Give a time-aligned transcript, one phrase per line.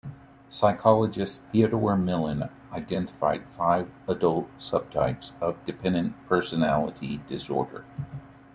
[0.49, 7.85] Psychologist Theodore Millon identified five adult subtypes of dependent personality disorder.